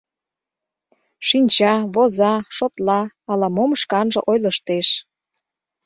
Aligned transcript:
Шинча, 1.27 1.73
воза, 1.93 2.33
шотла, 2.55 3.01
ала-мом 3.31 3.71
шканже 3.81 4.19
ойлыштеш... 4.31 4.87